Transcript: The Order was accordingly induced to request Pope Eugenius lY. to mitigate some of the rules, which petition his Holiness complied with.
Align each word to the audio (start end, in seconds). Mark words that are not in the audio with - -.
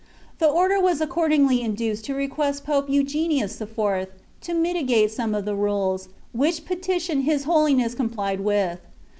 The 0.39 0.49
Order 0.49 0.79
was 0.79 0.99
accordingly 0.99 1.61
induced 1.61 2.05
to 2.05 2.15
request 2.15 2.65
Pope 2.65 2.89
Eugenius 2.89 3.61
lY. 3.61 4.07
to 4.41 4.53
mitigate 4.55 5.11
some 5.11 5.35
of 5.35 5.45
the 5.45 5.53
rules, 5.53 6.09
which 6.33 6.65
petition 6.65 7.21
his 7.21 7.43
Holiness 7.43 7.93
complied 7.93 8.39
with. 8.39 8.79